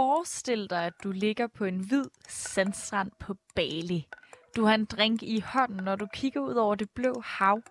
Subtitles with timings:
[0.00, 4.08] forestille dig, at du ligger på en hvid sandstrand på Bali.
[4.56, 7.62] Du har en drink i hånden, når du kigger ud over det blå hav.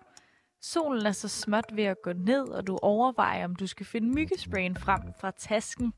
[0.62, 4.08] Solen er så småt ved at gå ned, og du overvejer, om du skal finde
[4.08, 5.92] myggesprayen frem fra tasken.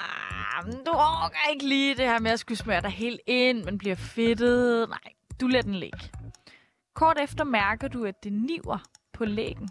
[0.00, 3.64] Ah, men du orker ikke lige det her med at skulle smøre dig helt ind,
[3.64, 4.88] men bliver fedtet.
[4.88, 6.10] Nej, du lader den ligge.
[6.94, 8.78] Kort efter mærker du, at det niver
[9.12, 9.68] på lægen.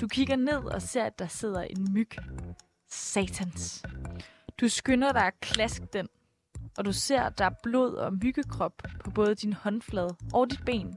[0.00, 2.10] Du kigger ned og ser, at der sidder en myg.
[2.90, 3.82] Satans.
[4.62, 6.08] Du skynder dig at klaske den,
[6.78, 10.64] og du ser, at der er blod og myggekrop på både din håndflade og dit
[10.66, 10.96] ben.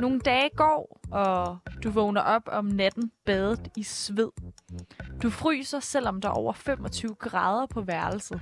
[0.00, 4.30] Nogle dage går, og du vågner op om natten badet i sved.
[5.22, 8.40] Du fryser, selvom der er over 25 grader på værelset.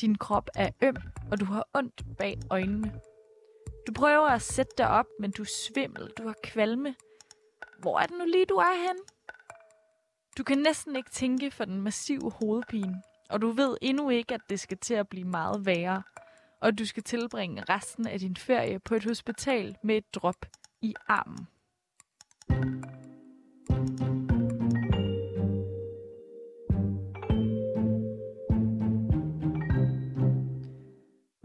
[0.00, 0.96] Din krop er øm,
[1.30, 3.00] og du har ondt bag øjnene.
[3.86, 6.94] Du prøver at sætte dig op, men du er svimmel, du har kvalme.
[7.78, 8.96] Hvor er det nu lige, du er hen?
[10.38, 14.40] Du kan næsten ikke tænke for den massive hovedpine, og du ved endnu ikke, at
[14.50, 16.02] det skal til at blive meget værre,
[16.60, 20.46] og du skal tilbringe resten af din ferie på et hospital med et drop
[20.82, 21.46] i armen.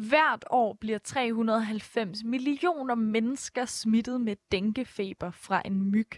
[0.09, 6.09] Hvert år bliver 390 millioner mennesker smittet med denguefeber fra en myg.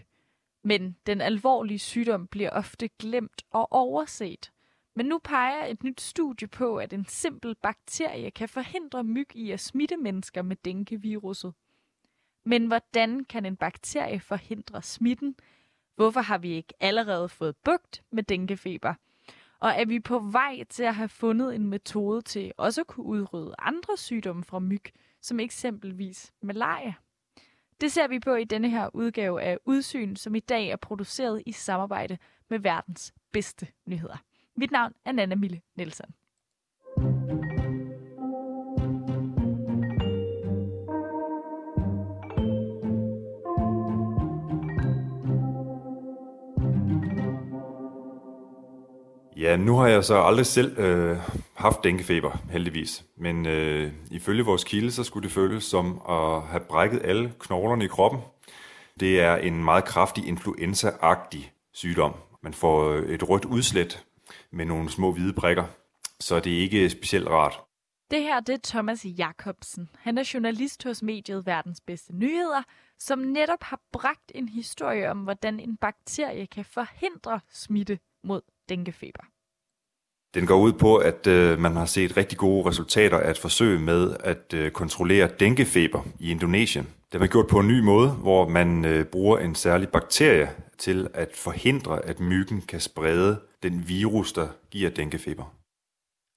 [0.64, 4.52] Men den alvorlige sygdom bliver ofte glemt og overset.
[4.98, 9.50] Men nu peger et nyt studie på, at en simpel bakterie kan forhindre myg i
[9.50, 11.52] at smitte mennesker med dengue-viruset.
[12.44, 15.36] Men hvordan kan en bakterie forhindre smitten?
[15.96, 18.94] Hvorfor har vi ikke allerede fået bugt med denguefeber?
[19.58, 23.06] Og er vi på vej til at have fundet en metode til også at kunne
[23.06, 24.84] udrydde andre sygdomme fra myg,
[25.20, 26.94] som eksempelvis malaria?
[27.80, 31.42] Det ser vi på i denne her udgave af Udsyn, som i dag er produceret
[31.46, 34.27] i samarbejde med verdens bedste nyheder.
[34.58, 36.04] Mit navn er Nana Mille Nielsen.
[49.36, 51.16] Ja, nu har jeg så aldrig selv øh,
[51.54, 53.04] haft denguefeber, heldigvis.
[53.16, 57.84] Men øh, ifølge vores kilde, så skulle det føles som at have brækket alle knoglerne
[57.84, 58.20] i kroppen.
[59.00, 62.14] Det er en meget kraftig influenza-agtig sygdom.
[62.42, 64.04] Man får øh, et rødt udslæt
[64.52, 65.64] med nogle små hvide prikker,
[66.20, 67.60] så det er ikke specielt rart.
[68.10, 69.88] Det her det er Thomas Jacobsen.
[69.98, 72.62] Han er journalist hos mediet Verdens Bedste Nyheder,
[72.98, 79.24] som netop har bragt en historie om, hvordan en bakterie kan forhindre smitte mod denguefeber.
[80.34, 83.80] Den går ud på, at øh, man har set rigtig gode resultater af et forsøg
[83.80, 86.84] med at øh, kontrollere denguefeber i Indonesien.
[86.84, 90.50] Det har man gjort på en ny måde, hvor man øh, bruger en særlig bakterie
[90.78, 95.54] til at forhindre, at myggen kan sprede den virus, der giver denguefeber.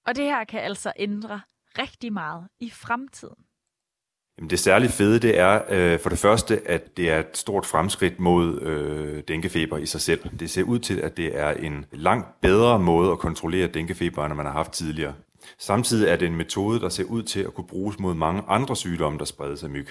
[0.08, 1.42] Og det her kan altså ændre
[1.78, 3.46] rigtig meget i fremtiden.
[4.38, 7.66] Jamen det særligt fede, det er øh, for det første, at det er et stort
[7.66, 10.30] fremskridt mod øh, denguefeber i sig selv.
[10.40, 14.34] Det ser ud til, at det er en langt bedre måde at kontrollere denguefeber, end
[14.34, 15.14] man har haft tidligere.
[15.58, 18.76] Samtidig er det en metode, der ser ud til at kunne bruges mod mange andre
[18.76, 19.88] sygdomme, der spredes af myg.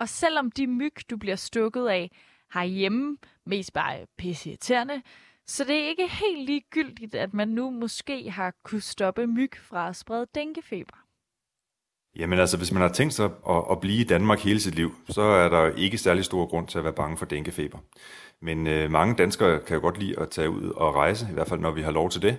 [0.00, 2.10] Og selvom de myg, du bliver stukket af
[2.54, 3.16] herhjemme,
[3.46, 5.02] mest bare pisseirriterende,
[5.46, 9.88] så det er ikke helt ligegyldigt, at man nu måske har kunne stoppe myg fra
[9.88, 11.07] at sprede denguefeber.
[12.18, 14.94] Jamen altså, hvis man har tænkt sig at, at blive i Danmark hele sit liv,
[15.08, 17.78] så er der ikke særlig stor grund til at være bange for denguefeber.
[18.40, 21.48] Men øh, mange danskere kan jo godt lide at tage ud og rejse, i hvert
[21.48, 22.36] fald når vi har lov til det.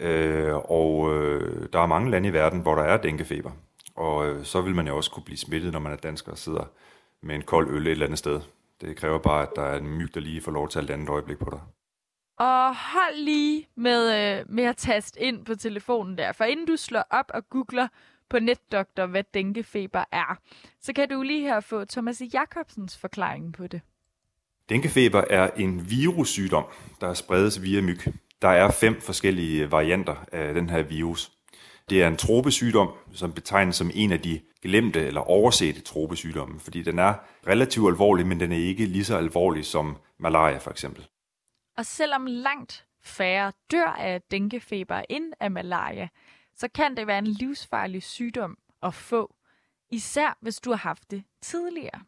[0.00, 3.50] Øh, og øh, der er mange lande i verden, hvor der er denguefeber.
[3.96, 6.38] Og øh, så vil man jo også kunne blive smittet, når man er dansker og
[6.38, 6.64] sidder
[7.22, 8.40] med en kold øl et eller andet sted.
[8.80, 11.04] Det kræver bare, at der er en myg, der lige får lov til at lande
[11.04, 11.60] et øjeblik på dig.
[12.38, 16.76] Og hold lige med, øh, med at taste ind på telefonen der, for inden du
[16.76, 17.88] slår op og googler
[18.30, 20.38] på netdoktor, hvad denguefeber er,
[20.80, 23.80] så kan du lige her få Thomas Jacobsens forklaring på det.
[24.68, 26.64] Denguefeber er en virussygdom,
[27.00, 27.98] der spredes via myg.
[28.42, 31.32] Der er fem forskellige varianter af den her virus.
[31.90, 36.82] Det er en tropesygdom, som betegnes som en af de glemte eller oversete tropesygdomme, fordi
[36.82, 37.14] den er
[37.46, 41.06] relativt alvorlig, men den er ikke lige så alvorlig som malaria for eksempel.
[41.76, 46.08] Og selvom langt færre dør af denguefeber end af malaria,
[46.56, 49.34] så kan det være en livsfarlig sygdom at få,
[49.90, 52.00] især hvis du har haft det tidligere.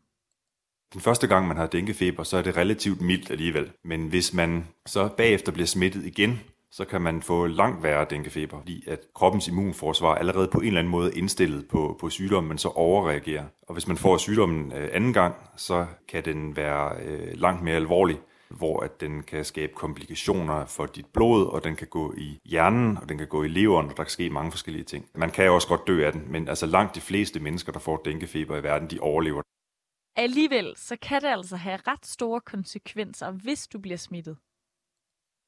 [0.93, 3.73] Den første gang, man har denguefeber, så er det relativt mildt alligevel.
[3.85, 6.41] Men hvis man så bagefter bliver smittet igen,
[6.71, 10.81] så kan man få langt værre denguefeber, fordi at kroppens immunforsvar allerede på en eller
[10.81, 13.45] anden måde er indstillet på, på sygdommen, men så overreagerer.
[13.63, 17.77] Og hvis man får sygdommen øh, anden gang, så kan den være øh, langt mere
[17.77, 22.41] alvorlig, hvor at den kan skabe komplikationer for dit blod, og den kan gå i
[22.45, 25.09] hjernen, og den kan gå i leveren, og der kan ske mange forskellige ting.
[25.15, 27.97] Man kan også godt dø af den, men altså langt de fleste mennesker, der får
[27.97, 29.43] denguefeber i verden, de overlever.
[30.17, 34.37] Alligevel så kan det altså have ret store konsekvenser, hvis du bliver smittet.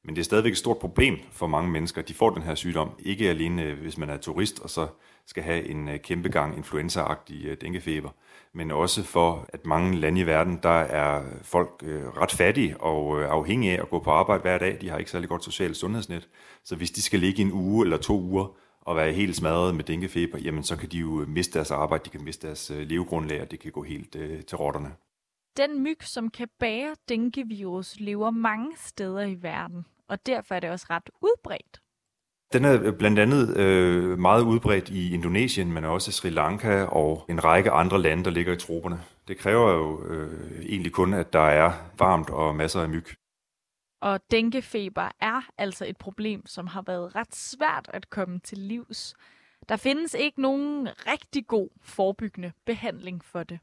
[0.08, 2.02] Men det er stadigvæk et stort problem for mange mennesker.
[2.02, 4.88] De får den her sygdom, ikke alene øh, hvis man er turist og så
[5.26, 8.10] skal have en øh, kæmpe gang influenzaagtig øh, denguefeber,
[8.52, 11.70] men også for, at mange lande i verden, der er folk
[12.16, 14.78] ret fattige og afhængige af at gå på arbejde hver dag.
[14.81, 16.28] De har ikke særlig godt socialt sundhedsnet.
[16.64, 19.84] Så hvis de skal ligge en uge eller to uger og være helt smadret med
[19.84, 23.50] denguefeber, jamen så kan de jo miste deres arbejde, de kan miste deres levegrundlag, og
[23.50, 24.12] det kan gå helt
[24.46, 24.93] til rotterne.
[25.56, 30.70] Den myg, som kan bære denguevirus, lever mange steder i verden, og derfor er det
[30.70, 31.81] også ret udbredt.
[32.52, 37.44] Den er blandt andet øh, meget udbredt i Indonesien, men også Sri Lanka og en
[37.44, 39.00] række andre lande, der ligger i troberne.
[39.28, 43.06] Det kræver jo øh, egentlig kun, at der er varmt og masser af myg.
[44.00, 49.14] Og denguefeber er altså et problem, som har været ret svært at komme til livs.
[49.69, 53.58] Der findes ikke nogen rigtig god forebyggende behandling for det.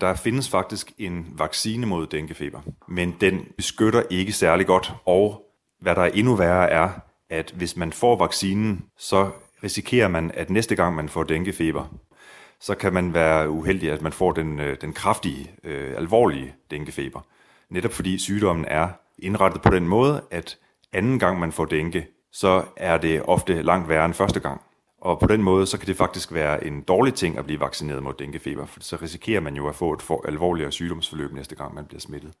[0.00, 4.92] Der findes faktisk en vaccine mod denguefeber, men den beskytter ikke særlig godt.
[5.04, 5.42] Og
[5.80, 6.90] hvad der er endnu værre er,
[7.30, 9.30] at hvis man får vaccinen, så
[9.62, 11.98] risikerer man, at næste gang man får denguefeber,
[12.60, 17.20] så kan man være uheldig, at man får den, øh, den kraftige, øh, alvorlige denguefeber.
[17.70, 18.88] Netop fordi sygdommen er
[19.18, 20.58] indrettet på den måde, at
[20.92, 24.60] anden gang man får dengue, så er det ofte langt værre end første gang.
[25.00, 28.02] Og på den måde, så kan det faktisk være en dårlig ting at blive vaccineret
[28.02, 31.74] mod denguefeber, for så risikerer man jo at få et for alvorligere sygdomsforløb næste gang,
[31.74, 32.32] man bliver smittet.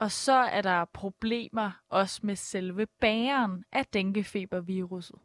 [0.00, 5.16] Og så er der problemer også med selve bæren af denguefeberviruset.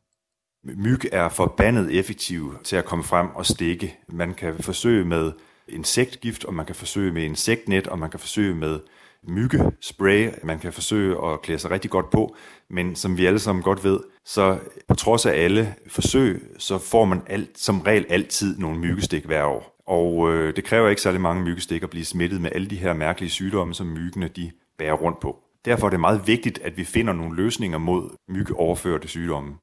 [0.64, 3.98] Myg er forbandet effektiv til at komme frem og stikke.
[4.08, 5.32] Man kan forsøge med
[5.68, 8.80] insektgift, og man kan forsøge med insektnet, og man kan forsøge med
[9.28, 10.30] myggespray.
[10.44, 12.36] Man kan forsøge at klæde sig rigtig godt på,
[12.70, 17.06] men som vi alle sammen godt ved, så på trods af alle forsøg, så får
[17.06, 19.76] man alt, som regel altid nogle myggestik hver år.
[19.88, 22.94] Og øh, det kræver ikke særlig mange myggestik at blive smittet med alle de her
[22.94, 25.44] mærkelige sygdomme, som myggene de bærer rundt på.
[25.66, 29.56] Derfor er det meget vigtigt, at vi finder nogle løsninger mod myggeoverførte sygdomme.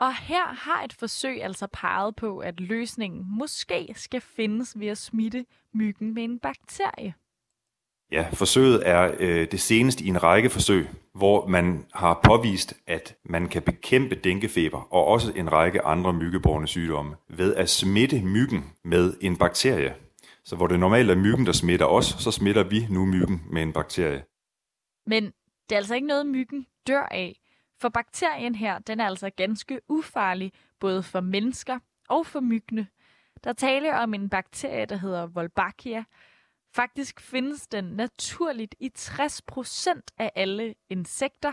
[0.00, 4.98] Og her har et forsøg altså peget på, at løsningen måske skal findes ved at
[4.98, 5.44] smitte
[5.74, 7.14] myggen med en bakterie.
[8.12, 13.16] Ja, forsøget er øh, det seneste i en række forsøg, hvor man har påvist, at
[13.24, 18.72] man kan bekæmpe denguefeber og også en række andre myggeborne sygdomme ved at smitte myggen
[18.84, 19.94] med en bakterie.
[20.44, 23.62] Så hvor det normalt er myggen, der smitter os, så smitter vi nu myggen med
[23.62, 24.24] en bakterie.
[25.06, 25.24] Men
[25.68, 27.40] det er altså ikke noget, myggen dør af.
[27.80, 32.86] For bakterien her, den er altså ganske ufarlig, både for mennesker og for myggene.
[33.44, 36.04] Der taler om en bakterie, der hedder Wolbachia,
[36.74, 41.52] Faktisk findes den naturligt i 60% af alle insekter.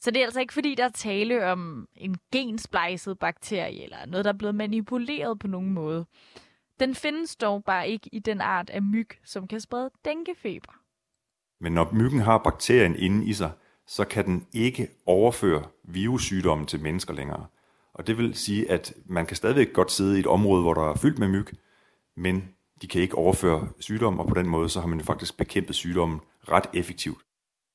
[0.00, 4.24] Så det er altså ikke fordi, der er tale om en gensplejset bakterie eller noget,
[4.24, 6.06] der er blevet manipuleret på nogen måde.
[6.80, 10.72] Den findes dog bare ikke i den art af myg, som kan sprede denguefeber.
[11.60, 13.50] Men når myggen har bakterien inde i sig,
[13.86, 17.46] så kan den ikke overføre virussygdommen til mennesker længere.
[17.94, 20.90] Og det vil sige, at man kan stadigvæk godt sidde i et område, hvor der
[20.90, 21.46] er fyldt med myg,
[22.16, 25.76] men de kan ikke overføre sygdommen, og på den måde så har man faktisk bekæmpet
[25.76, 27.18] sygdommen ret effektivt.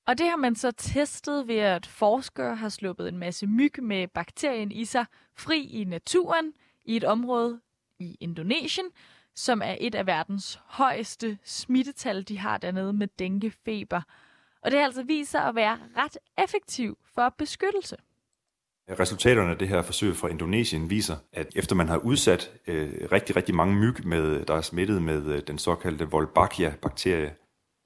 [0.07, 4.07] Og det har man så testet ved, at forskere har sluppet en masse myg med
[4.07, 5.05] bakterien i sig
[5.37, 6.53] fri i naturen
[6.85, 7.61] i et område
[7.99, 8.85] i Indonesien,
[9.35, 14.01] som er et af verdens højeste smittetal, de har dernede med denguefeber.
[14.61, 17.97] Og det har altså vist sig at være ret effektiv for beskyttelse.
[18.99, 23.35] Resultaterne af det her forsøg fra Indonesien viser, at efter man har udsat øh, rigtig,
[23.35, 27.33] rigtig mange myg, med, der er smittet med øh, den såkaldte Wolbachia-bakterie,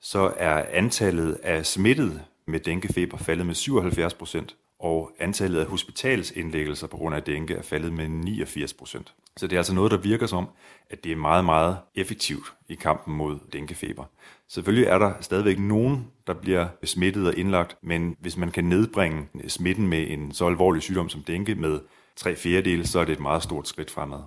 [0.02, 6.88] så er antallet af smittet med denguefeber faldet med 77 procent, og antallet af hospitalsindlæggelser
[6.88, 9.14] på grund af dengue er faldet med 89 procent.
[9.38, 10.48] Så det er altså noget, der virker som,
[10.90, 14.04] at det er meget, meget effektivt i kampen mod denguefeber.
[14.50, 19.30] Selvfølgelig er der stadigvæk nogen, der bliver smittet og indlagt, men hvis man kan nedbringe
[19.48, 21.80] smitten med en så alvorlig sygdom som dengue med
[22.16, 24.24] tre fjerdedele, så er det et meget stort skridt fremad.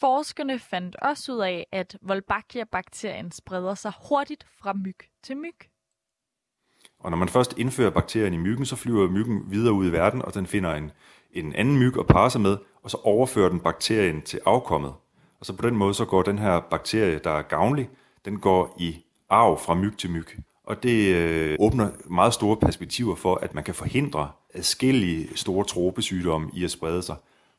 [0.00, 5.56] Forskerne fandt også ud af, at Wolbachia-bakterien spreder sig hurtigt fra myg til myg.
[6.98, 10.22] Og når man først indfører bakterien i myggen, så flyver myggen videre ud i verden,
[10.22, 10.92] og den finder en,
[11.32, 14.94] en anden myg at parre sig med, og så overfører den bakterien til afkommet.
[15.40, 17.90] Og så på den måde, så går den her bakterie, der er gavnlig,
[18.24, 20.26] den går i arv fra myg til myg.
[20.64, 26.50] Og det øh, åbner meget store perspektiver for, at man kan forhindre adskillige store tropesygdomme
[26.54, 27.16] i at sprede sig,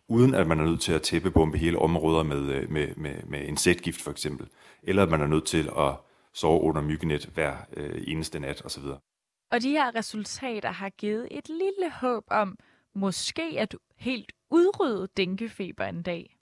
[0.08, 3.42] uden at man er nødt til at tæppebombe hele områder med, øh, med, med, med
[3.42, 4.48] insektgift for eksempel,
[4.84, 5.94] eller at man er nødt til at
[6.34, 8.84] sove under myggenet hver øh, eneste nat osv.
[9.52, 12.58] Og de her resultater har givet et lille håb om
[12.96, 16.35] måske at helt udrydde denkefeber en dag.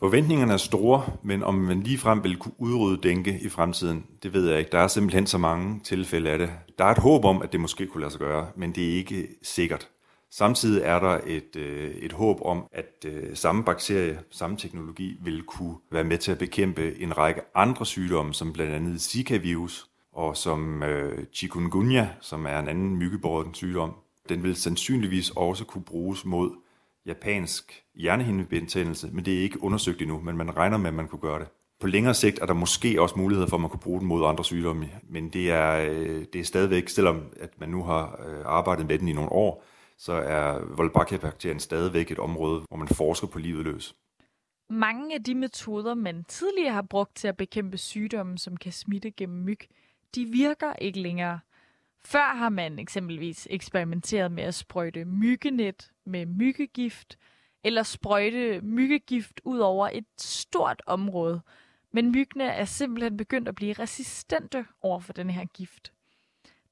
[0.00, 4.48] Forventningerne er store, men om man ligefrem vil kunne udrydde dengue i fremtiden, det ved
[4.50, 4.70] jeg ikke.
[4.70, 6.50] Der er simpelthen så mange tilfælde af det.
[6.78, 8.94] Der er et håb om, at det måske kunne lade sig gøre, men det er
[8.94, 9.88] ikke sikkert.
[10.30, 15.42] Samtidig er der et, øh, et håb om, at øh, samme bakterie, samme teknologi vil
[15.42, 20.36] kunne være med til at bekæmpe en række andre sygdomme, som blandt andet Zika-virus og
[20.36, 23.94] som øh, chikungunya, som er en anden myggebåren sygdom.
[24.28, 26.50] Den vil sandsynligvis også kunne bruges mod
[27.06, 31.20] japansk hjernehindebetændelse, men det er ikke undersøgt endnu, men man regner med, at man kunne
[31.20, 31.48] gøre det.
[31.80, 34.26] På længere sigt er der måske også muligheder for, at man kunne bruge den mod
[34.26, 38.42] andre sygdomme, men det er, øh, det er stadigvæk, selvom at man nu har øh,
[38.44, 39.64] arbejdet med den i nogle år,
[39.98, 43.94] så er Wolbachia-bakterien stadigvæk et område, hvor man forsker på livet løs.
[44.70, 49.10] Mange af de metoder, man tidligere har brugt til at bekæmpe sygdomme, som kan smitte
[49.10, 49.60] gennem myg,
[50.14, 51.40] de virker ikke længere.
[52.04, 57.18] Før har man eksempelvis eksperimenteret med at sprøjte myggenet med myggegift,
[57.64, 61.40] eller sprøjte myggegift ud over et stort område.
[61.92, 65.92] Men myggene er simpelthen begyndt at blive resistente over for den her gift.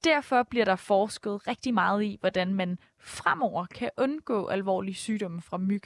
[0.04, 5.58] Derfor bliver der forsket rigtig meget i, hvordan man fremover kan undgå alvorlige sygdomme fra
[5.58, 5.82] myg.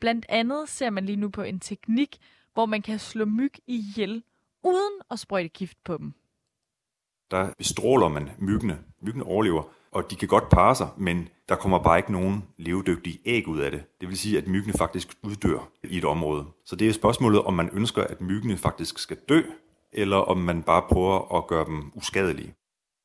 [0.00, 2.18] Blandt andet ser man lige nu på en teknik,
[2.52, 4.22] hvor man kan slå myg ihjel
[4.62, 6.14] uden at sprøjte gift på dem.
[7.34, 8.78] Der bestråler man myggene.
[9.02, 9.62] Myggene overlever,
[9.92, 13.58] og de kan godt parre sig, men der kommer bare ikke nogen levedygtige æg ud
[13.58, 14.00] af det.
[14.00, 16.44] Det vil sige, at myggene faktisk uddør i et område.
[16.64, 19.42] Så det er spørgsmålet, om man ønsker, at myggene faktisk skal dø,
[19.92, 22.54] eller om man bare prøver at gøre dem uskadelige.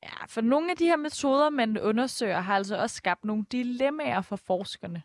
[0.02, 4.20] Ja, for nogle af de her metoder, man undersøger, har altså også skabt nogle dilemmaer
[4.20, 5.02] for forskerne.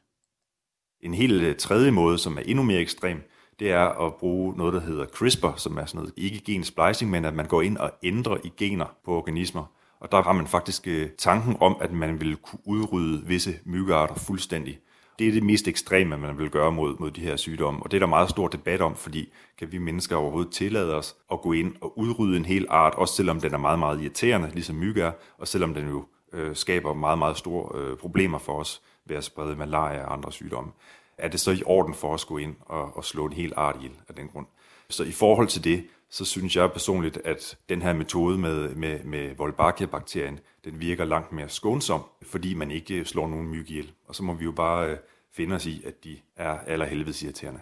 [1.01, 3.22] En helt øh, tredje måde, som er endnu mere ekstrem,
[3.59, 7.12] det er at bruge noget, der hedder CRISPR, som er sådan noget ikke gen splicing,
[7.12, 9.63] men at man går ind og ændrer i gener på organismer.
[10.00, 14.15] Og der har man faktisk øh, tanken om, at man vil kunne udrydde visse myggearter
[14.15, 14.79] fuldstændig.
[15.19, 17.83] Det er det mest ekstreme, man vil gøre mod, mod de her sygdomme.
[17.83, 21.15] Og det er der meget stor debat om, fordi kan vi mennesker overhovedet tillade os
[21.31, 24.50] at gå ind og udrydde en hel art, også selvom den er meget, meget irriterende,
[24.53, 28.59] ligesom myg er, og selvom den jo øh, skaber meget, meget store øh, problemer for
[28.59, 30.71] os ved at sprede malaria og andre sygdomme.
[31.17, 33.75] Er det så i orden for at gå ind og, og slå en hel art
[33.75, 34.45] ihjel af den grund?
[34.89, 39.03] Så i forhold til det, så synes jeg personligt, at den her metode med, med,
[39.03, 43.91] med Wolbachia-bakterien, den virker langt mere skånsom, fordi man ikke slår nogen myg ihjel.
[44.07, 44.98] Og så må vi jo bare øh,
[45.34, 47.60] finde os i, at de er allerhelvedes irriterende.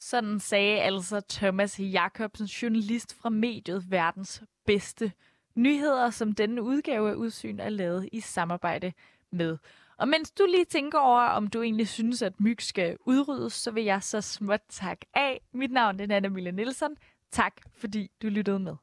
[0.00, 5.12] Sådan sagde altså Thomas Jacobsen, journalist fra mediet Verdens Bedste
[5.54, 8.92] Nyheder, som denne udgave af Udsyn er lavet i samarbejde
[9.32, 9.58] med.
[9.98, 13.70] Og mens du lige tænker over, om du egentlig synes, at myg skal udryddes, så
[13.70, 15.40] vil jeg så småt tak af.
[15.52, 16.96] Mit navn er Anna Mille Nielsen.
[17.30, 18.76] Tak fordi du lyttede med.